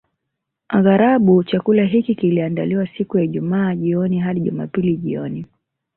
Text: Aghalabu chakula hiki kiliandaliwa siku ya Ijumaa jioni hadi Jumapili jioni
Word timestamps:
Aghalabu 0.67 1.43
chakula 1.43 1.83
hiki 1.83 2.15
kiliandaliwa 2.15 2.87
siku 2.97 3.17
ya 3.17 3.23
Ijumaa 3.23 3.75
jioni 3.75 4.19
hadi 4.19 4.39
Jumapili 4.41 4.97
jioni 4.97 5.45